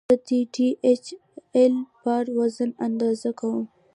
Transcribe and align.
زه 0.09 0.15
د 0.27 0.29
ډي 0.53 0.67
ایچ 0.85 1.05
ایل 1.55 1.75
بار 2.03 2.25
وزن 2.37 2.69
اندازه 2.87 3.29
کوم. 3.39 3.65